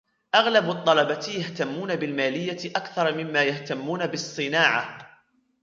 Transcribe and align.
أغلب 0.35 0.69
الطلبة 0.69 1.27
يهتمون 1.37 1.95
بالمالية 1.95 2.71
أكثر 2.75 3.13
مما 3.15 3.43
يهتمون 3.43 4.07
بالصناعة. 4.07 5.21